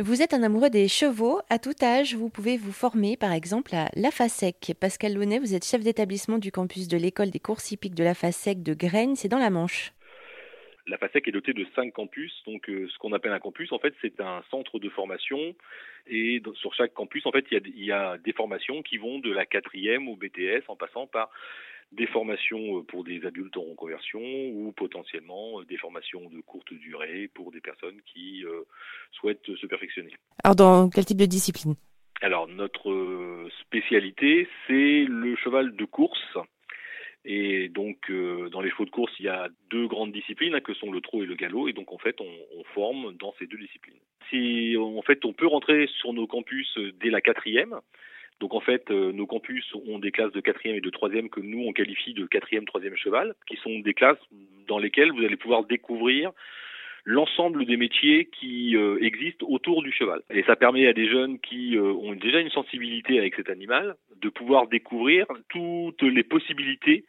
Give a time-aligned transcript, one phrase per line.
[0.00, 1.40] Vous êtes un amoureux des chevaux.
[1.50, 4.74] À tout âge, vous pouvez vous former, par exemple, à l'AFASEC.
[4.80, 8.62] Pascal Launay, vous êtes chef d'établissement du campus de l'école des courses hippiques de l'AFASEC
[8.62, 9.92] de Graines, c'est dans la Manche.
[10.86, 12.32] La FASEC est dotée de cinq campus.
[12.46, 15.56] Donc, euh, ce qu'on appelle un campus, en fait, c'est un centre de formation.
[16.06, 19.18] Et sur chaque campus, en fait, il y, a, y a des formations qui vont
[19.18, 21.28] de la quatrième au BTS en passant par
[21.92, 26.72] des formations euh, pour des adultes en reconversion ou potentiellement euh, des formations de courte
[26.74, 28.62] durée pour des personnes qui euh,
[29.12, 30.12] souhaitent se perfectionner.
[30.44, 31.74] Alors dans quel type de discipline?
[32.20, 36.38] Alors notre spécialité c'est le cheval de course.
[37.24, 38.10] Et donc,
[38.52, 41.02] dans les chevaux de course, il y a deux grandes disciplines hein, que sont le
[41.02, 41.68] trot et le galop.
[41.68, 43.98] Et donc, en fait, on, on, forme dans ces deux disciplines.
[44.30, 47.80] Si, en fait, on peut rentrer sur nos campus dès la quatrième.
[48.40, 51.40] Donc en fait, euh, nos campus ont des classes de quatrième et de troisième que
[51.40, 54.18] nous on qualifie de quatrième, troisième cheval, qui sont des classes
[54.68, 56.30] dans lesquelles vous allez pouvoir découvrir
[57.04, 60.20] l'ensemble des métiers qui euh, existent autour du cheval.
[60.30, 63.96] Et ça permet à des jeunes qui euh, ont déjà une sensibilité avec cet animal
[64.20, 67.04] de pouvoir découvrir toutes les possibilités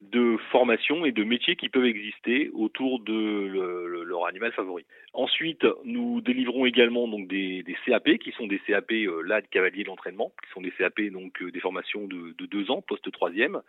[0.00, 4.84] de formation et de métiers qui peuvent exister autour de le, leur animal favori.
[5.12, 10.32] Ensuite, nous délivrons également des, CAP qui sont des CAP euh, là de cavalier d'entraînement,
[10.44, 13.62] qui sont des CAP donc euh, des formations de, de deux ans, post troisième,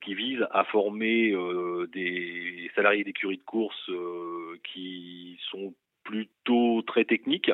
[0.00, 7.04] qui visent à former euh, des salariés d'écurie de course euh, qui sont plutôt très
[7.04, 7.50] techniques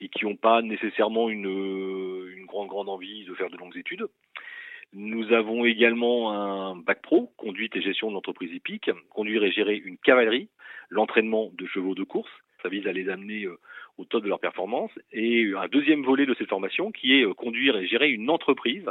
[0.00, 4.06] et qui n'ont pas nécessairement une, grande envie de faire de longues études.
[4.94, 9.76] Nous avons également un bac pro, conduite et gestion de l'entreprise hippique, conduire et gérer
[9.76, 10.48] une cavalerie,
[10.88, 12.30] l'entraînement de chevaux de course,
[12.62, 13.58] ça vise à les amener euh,
[13.98, 17.34] au top de leur performance, et un deuxième volet de cette formation qui est euh,
[17.34, 18.88] conduire et gérer une entreprise,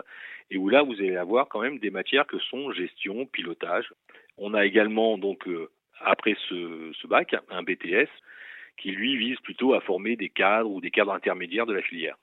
[0.51, 3.91] et où là vous allez avoir quand même des matières que sont gestion, pilotage.
[4.37, 8.09] On a également donc euh, après ce, ce bac un BTS
[8.77, 12.15] qui lui vise plutôt à former des cadres ou des cadres intermédiaires de la filière.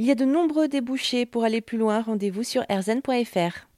[0.00, 2.00] Il y a de nombreux débouchés pour aller plus loin.
[2.00, 3.69] Rendez-vous sur rzn.fr.